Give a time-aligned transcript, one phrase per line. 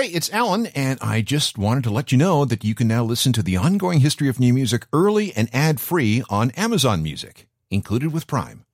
[0.00, 3.04] Hey, it's Alan, and I just wanted to let you know that you can now
[3.04, 7.46] listen to the ongoing history of new music early and ad free on Amazon Music,
[7.70, 8.64] included with Prime.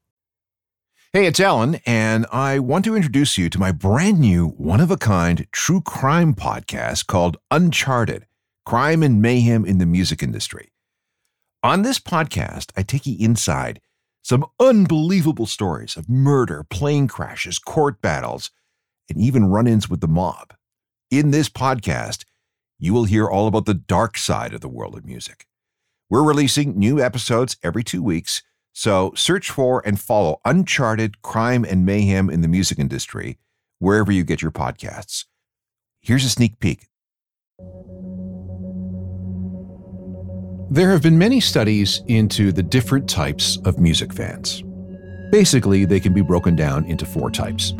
[1.12, 4.92] Hey, it's Alan, and I want to introduce you to my brand new, one of
[4.92, 8.28] a kind true crime podcast called Uncharted
[8.64, 10.70] Crime and Mayhem in the Music Industry.
[11.60, 13.80] On this podcast, I take you inside
[14.22, 18.52] some unbelievable stories of murder, plane crashes, court battles,
[19.08, 20.52] and even run ins with the mob.
[21.10, 22.24] In this podcast,
[22.80, 25.46] you will hear all about the dark side of the world of music.
[26.10, 31.86] We're releasing new episodes every two weeks, so search for and follow Uncharted Crime and
[31.86, 33.38] Mayhem in the Music Industry
[33.78, 35.26] wherever you get your podcasts.
[36.00, 36.88] Here's a sneak peek.
[40.68, 44.64] There have been many studies into the different types of music fans.
[45.30, 47.72] Basically, they can be broken down into four types.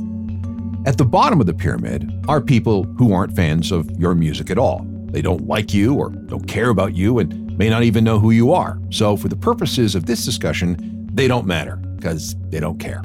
[0.86, 4.58] At the bottom of the pyramid are people who aren't fans of your music at
[4.58, 4.86] all.
[5.10, 8.30] They don't like you or don't care about you and may not even know who
[8.30, 8.78] you are.
[8.90, 13.02] So, for the purposes of this discussion, they don't matter because they don't care.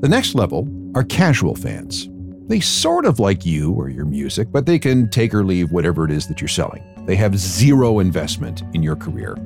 [0.00, 2.10] The next level are casual fans.
[2.48, 6.04] They sort of like you or your music, but they can take or leave whatever
[6.04, 6.84] it is that you're selling.
[7.06, 9.36] They have zero investment in your career.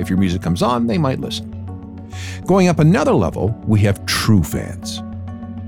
[0.00, 1.56] If your music comes on, they might listen.
[2.46, 5.00] Going up another level, we have true fans.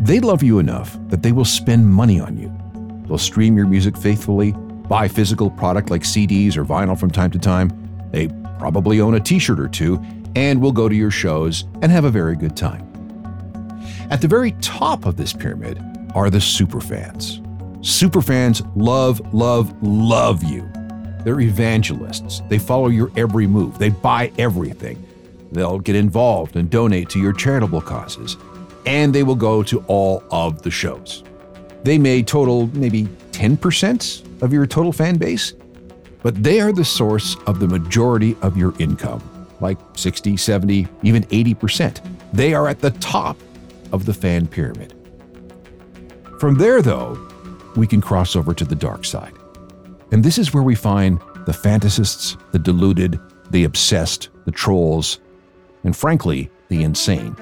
[0.02, 2.52] They love you enough that they will spend money on you.
[3.06, 7.38] They'll stream your music faithfully, buy physical product like CDs or vinyl from time to
[7.38, 7.70] time.
[8.10, 8.26] They
[8.58, 10.02] probably own a t shirt or two
[10.34, 12.84] and will go to your shows and have a very good time.
[14.10, 15.80] At the very top of this pyramid
[16.16, 17.40] are the superfans.
[17.78, 20.68] Superfans love, love, love you.
[21.22, 22.42] They're evangelists.
[22.48, 25.06] They follow your every move, they buy everything.
[25.52, 28.36] They'll get involved and donate to your charitable causes
[28.86, 31.24] and they will go to all of the shows.
[31.84, 35.54] They may total maybe 10% of your total fan base,
[36.22, 39.22] but they are the source of the majority of your income,
[39.60, 42.00] like 60, 70, even 80%.
[42.32, 43.36] They are at the top
[43.92, 44.94] of the fan pyramid.
[46.38, 47.18] From there, though,
[47.76, 49.34] we can cross over to the dark side.
[50.12, 53.18] And this is where we find the fantasists, the deluded,
[53.50, 55.20] the obsessed, the trolls,
[55.84, 57.36] and frankly, the insane.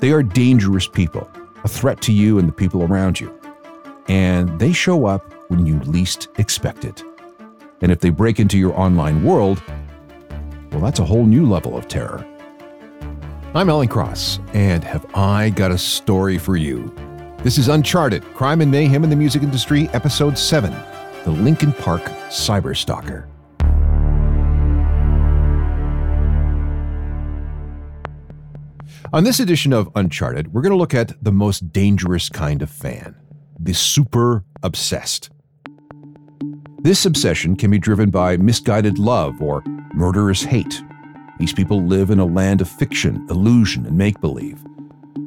[0.00, 1.30] They are dangerous people,
[1.64, 3.38] a threat to you and the people around you.
[4.08, 7.02] And they show up when you least expect it.
[7.80, 9.62] And if they break into your online world,
[10.70, 12.26] well, that's a whole new level of terror.
[13.52, 16.94] I'm Alan Cross, and have I got a story for you?
[17.42, 20.72] This is Uncharted Crime and Mayhem in the Music Industry, Episode 7
[21.24, 23.26] The Linkin Park Cyberstalker.
[29.12, 32.70] On this edition of Uncharted, we're going to look at the most dangerous kind of
[32.70, 33.16] fan
[33.58, 35.30] the super obsessed.
[36.82, 39.62] This obsession can be driven by misguided love or
[39.92, 40.82] murderous hate.
[41.38, 44.64] These people live in a land of fiction, illusion, and make believe.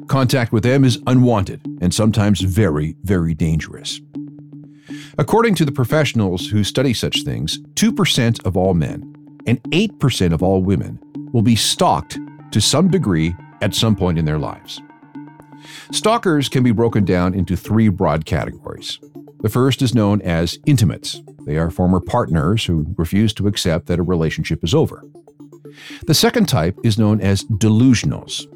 [0.08, 4.00] Contact with them is unwanted and sometimes very, very dangerous.
[5.16, 9.14] According to the professionals who study such things, 2% of all men
[9.46, 10.98] and 8% of all women
[11.32, 12.18] will be stalked
[12.50, 14.80] to some degree at some point in their lives.
[15.90, 18.98] Stalkers can be broken down into three broad categories.
[19.40, 21.20] The first is known as intimates.
[21.46, 25.04] They are former partners who refuse to accept that a relationship is over.
[26.06, 28.46] The second type is known as delusionals.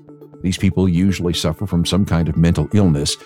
[0.43, 3.17] These people usually suffer from some kind of mental illness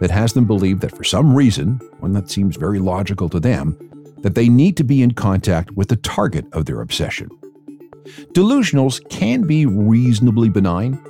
[0.00, 3.78] that has them believe that for some reason, one that seems very logical to them,
[4.18, 7.28] that they need to be in contact with the target of their obsession.
[8.32, 11.00] Delusionals can be reasonably benign,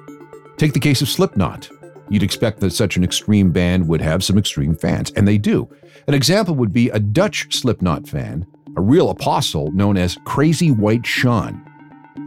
[0.63, 1.69] Take the case of Slipknot.
[2.09, 5.69] You'd expect that such an extreme band would have some extreme fans, and they do.
[6.07, 8.47] An example would be a Dutch Slipknot fan,
[8.77, 11.61] a real apostle known as Crazy White Sean.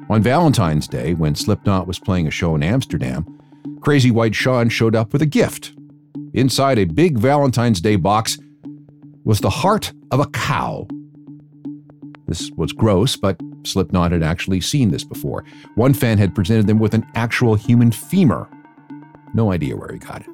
[0.10, 3.26] On Valentine's Day, when Slipknot was playing a show in Amsterdam,
[3.80, 5.74] Crazy White Sean showed up with a gift.
[6.34, 8.38] Inside a big Valentine's Day box
[9.24, 10.86] was the heart of a cow.
[12.28, 15.44] This was gross, but Slipknot had actually seen this before.
[15.76, 18.48] One fan had presented them with an actual human femur.
[19.34, 20.30] No idea where he got it.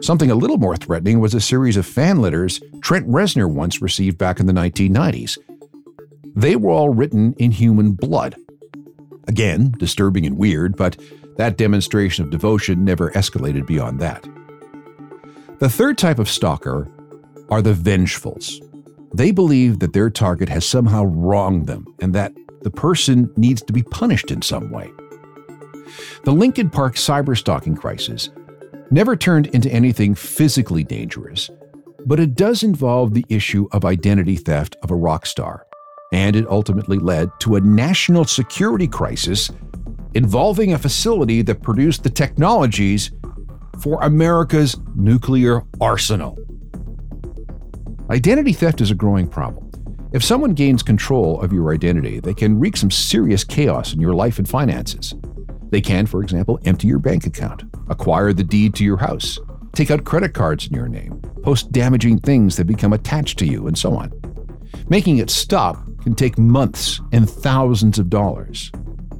[0.00, 4.18] Something a little more threatening was a series of fan letters Trent Reznor once received
[4.18, 5.38] back in the 1990s.
[6.34, 8.34] They were all written in human blood.
[9.28, 11.00] Again, disturbing and weird, but
[11.36, 14.26] that demonstration of devotion never escalated beyond that.
[15.60, 16.90] The third type of stalker
[17.48, 18.60] are the vengefulls.
[19.14, 22.32] They believe that their target has somehow wronged them and that
[22.62, 24.90] the person needs to be punished in some way.
[26.24, 28.30] The Linkin Park cyberstalking crisis
[28.90, 31.48] never turned into anything physically dangerous,
[32.06, 35.66] But it does involve the issue of identity theft of a rock star.
[36.12, 39.50] And it ultimately led to a national security crisis
[40.14, 43.10] involving a facility that produced the technologies
[43.80, 46.38] for America's nuclear arsenal.
[48.10, 49.70] Identity theft is a growing problem.
[50.12, 54.12] If someone gains control of your identity, they can wreak some serious chaos in your
[54.12, 55.14] life and finances.
[55.70, 59.38] They can, for example, empty your bank account, acquire the deed to your house,
[59.72, 63.66] take out credit cards in your name, post damaging things that become attached to you,
[63.66, 64.12] and so on.
[64.90, 68.70] Making it stop can take months and thousands of dollars.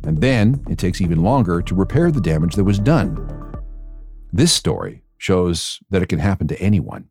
[0.04, 3.16] And then it takes even longer to repair the damage that was done.
[4.30, 7.08] This story shows that it can happen to anyone.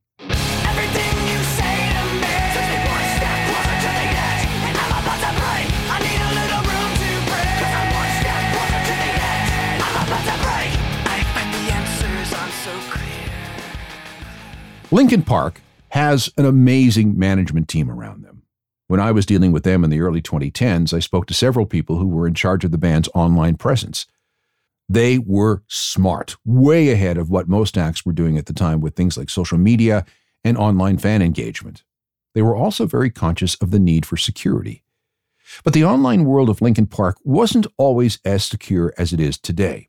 [14.93, 15.59] Linkin Park
[15.89, 18.43] has an amazing management team around them.
[18.89, 21.97] When I was dealing with them in the early 2010s, I spoke to several people
[21.97, 24.05] who were in charge of the band's online presence.
[24.87, 28.95] They were smart, way ahead of what most acts were doing at the time with
[28.95, 30.05] things like social media
[30.43, 31.83] and online fan engagement.
[32.35, 34.83] They were also very conscious of the need for security.
[35.63, 39.87] But the online world of Linkin Park wasn't always as secure as it is today.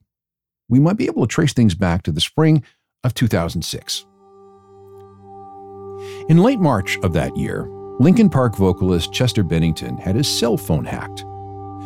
[0.66, 2.64] We might be able to trace things back to the spring
[3.04, 4.06] of 2006.
[6.28, 7.68] In late March of that year,
[8.00, 11.24] Linkin Park vocalist Chester Bennington had his cell phone hacked.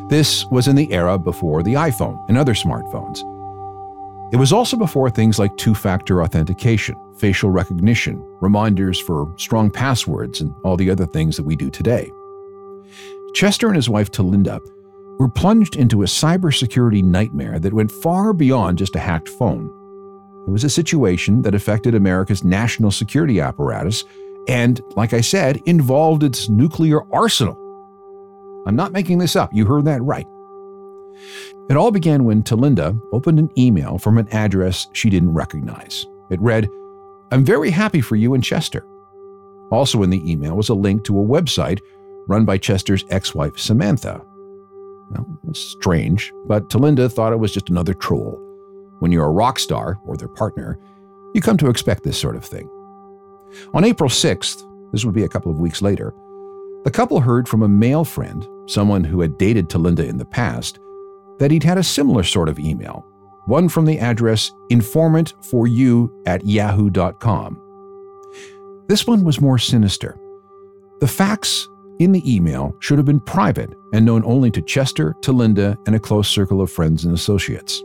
[0.09, 3.19] This was in the era before the iPhone and other smartphones.
[4.33, 10.41] It was also before things like two factor authentication, facial recognition, reminders for strong passwords,
[10.41, 12.11] and all the other things that we do today.
[13.35, 14.61] Chester and his wife Talinda
[15.19, 19.71] were plunged into a cybersecurity nightmare that went far beyond just a hacked phone.
[20.47, 24.05] It was a situation that affected America's national security apparatus
[24.49, 27.57] and, like I said, involved its nuclear arsenal.
[28.67, 30.27] I'm not making this up, you heard that right.
[31.69, 36.07] It all began when Talinda opened an email from an address she didn't recognize.
[36.31, 36.71] It read,
[37.31, 38.87] I'm very happy for you and Chester.
[39.71, 41.81] Also in the email was a link to a website
[42.27, 44.23] run by Chester's ex wife, Samantha.
[45.11, 48.43] Well, it was strange, but Talinda thought it was just another troll.
[49.01, 50.79] When you're a rock star, or their partner,
[51.35, 52.69] you come to expect this sort of thing.
[53.75, 54.63] On April 6th,
[54.93, 56.13] this would be a couple of weeks later,
[56.85, 60.79] the couple heard from a male friend, someone who had dated Talinda in the past,
[61.39, 63.05] that he'd had a similar sort of email,
[63.47, 67.61] one from the address informantforyou at yahoo.com.
[68.89, 70.19] This one was more sinister.
[71.01, 71.69] The facts
[71.99, 76.01] in the email should have been private and known only to Chester, Talinda, and a
[76.01, 77.83] close circle of friends and associates.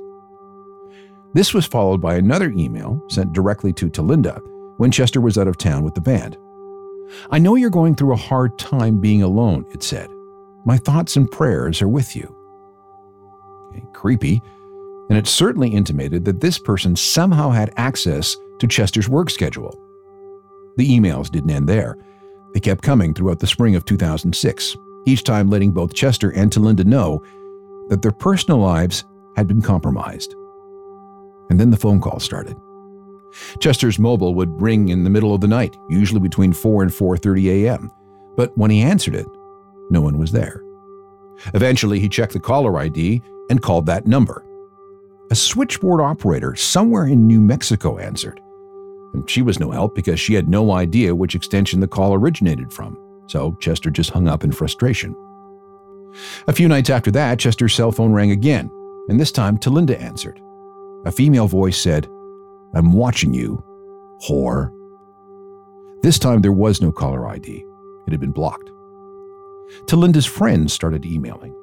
[1.33, 4.39] This was followed by another email sent directly to Talinda
[4.77, 6.37] when Chester was out of town with the band.
[7.31, 10.09] I know you're going through a hard time being alone, it said.
[10.65, 12.35] My thoughts and prayers are with you.
[13.69, 14.41] Okay, creepy,
[15.09, 19.79] and it certainly intimated that this person somehow had access to Chester's work schedule.
[20.77, 21.97] The emails didn't end there.
[22.53, 26.85] They kept coming throughout the spring of 2006, each time letting both Chester and Talinda
[26.85, 27.23] know
[27.89, 29.03] that their personal lives
[29.35, 30.35] had been compromised.
[31.49, 32.57] And then the phone call started.
[33.59, 37.65] Chester's mobile would ring in the middle of the night, usually between 4 and 4:30
[37.65, 37.91] a.m.
[38.35, 39.27] But when he answered it,
[39.89, 40.63] no one was there.
[41.53, 44.45] Eventually, he checked the caller ID and called that number.
[45.31, 48.39] A switchboard operator somewhere in New Mexico answered.
[49.13, 52.71] And she was no help because she had no idea which extension the call originated
[52.71, 52.97] from.
[53.27, 55.15] So Chester just hung up in frustration.
[56.47, 58.69] A few nights after that, Chester's cell phone rang again,
[59.09, 60.39] and this time Talinda answered.
[61.05, 62.05] A female voice said,
[62.73, 63.63] I'm watching you,
[64.25, 64.71] whore.
[66.01, 67.65] This time there was no caller ID.
[68.07, 68.69] It had been blocked.
[69.85, 71.55] Talinda's friends started emailing.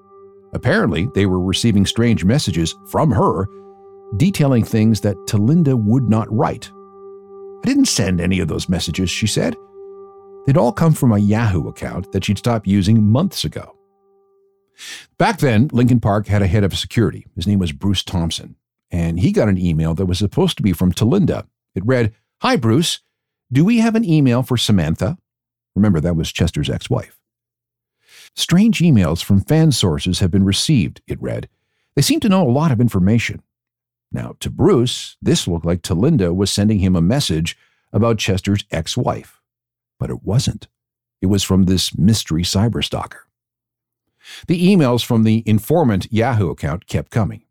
[0.52, 3.46] Apparently, they were receiving strange messages from her
[4.16, 6.70] detailing things that Talinda would not write.
[7.62, 9.56] I didn't send any of those messages, she said.
[10.46, 13.76] They'd all come from a Yahoo account that she'd stopped using months ago.
[15.18, 17.26] Back then, Linkin Park had a head of security.
[17.36, 18.56] His name was Bruce Thompson
[18.90, 21.46] and he got an email that was supposed to be from Talinda.
[21.74, 23.00] It read, Hi, Bruce.
[23.52, 25.18] Do we have an email for Samantha?
[25.74, 27.18] Remember, that was Chester's ex wife.
[28.36, 31.48] Strange emails from fan sources have been received, it read.
[31.96, 33.42] They seem to know a lot of information.
[34.12, 37.56] Now, to Bruce, this looked like Talinda was sending him a message
[37.92, 39.40] about Chester's ex wife.
[39.98, 40.68] But it wasn't.
[41.20, 43.20] It was from this mystery cyberstalker.
[44.46, 47.42] The emails from the informant Yahoo account kept coming.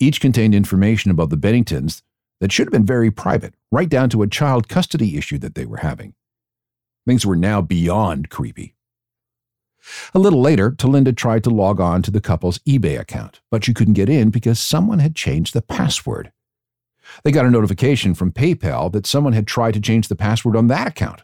[0.00, 2.02] Each contained information about the Benningtons
[2.40, 5.64] that should have been very private, right down to a child custody issue that they
[5.64, 6.14] were having.
[7.06, 8.74] Things were now beyond creepy.
[10.14, 13.74] A little later, Talinda tried to log on to the couple's eBay account, but she
[13.74, 16.32] couldn't get in because someone had changed the password.
[17.22, 20.68] They got a notification from PayPal that someone had tried to change the password on
[20.68, 21.22] that account.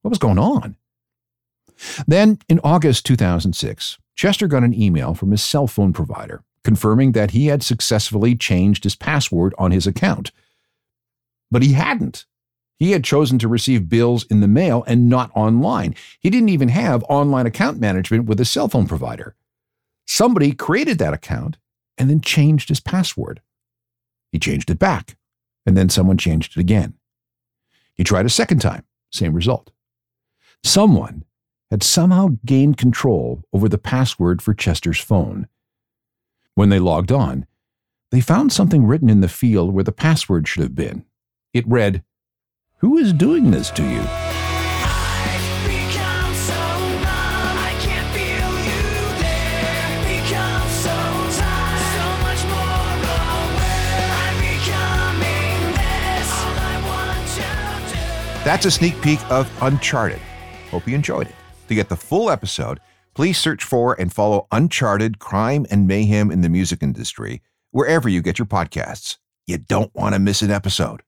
[0.00, 0.76] What was going on?
[2.06, 7.30] Then, in August 2006, Chester got an email from his cell phone provider confirming that
[7.30, 10.32] he had successfully changed his password on his account.
[11.48, 12.26] But he hadn't.
[12.76, 15.94] He had chosen to receive bills in the mail and not online.
[16.18, 19.36] He didn't even have online account management with a cell phone provider.
[20.08, 21.56] Somebody created that account
[21.96, 23.40] and then changed his password.
[24.32, 25.16] He changed it back,
[25.66, 26.94] and then someone changed it again.
[27.94, 28.82] He tried a second time,
[29.12, 29.70] same result.
[30.64, 31.26] Someone
[31.70, 35.46] had somehow gained control over the password for Chester's phone.
[36.56, 37.44] When they logged on,
[38.10, 41.04] they found something written in the field where the password should have been.
[41.52, 42.02] It read,
[42.78, 44.00] Who is doing this to you?
[58.44, 60.20] That's a sneak peek of Uncharted.
[60.70, 61.34] Hope you enjoyed it.
[61.68, 62.80] To get the full episode,
[63.16, 68.20] please search for and follow Uncharted Crime and Mayhem in the Music Industry wherever you
[68.20, 69.16] get your podcasts.
[69.46, 71.00] You don't want to miss an episode.